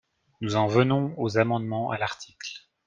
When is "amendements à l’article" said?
1.37-2.67